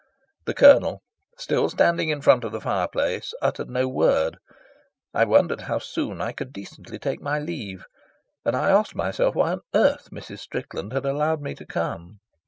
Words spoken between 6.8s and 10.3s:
take my leave, and I asked myself why on earth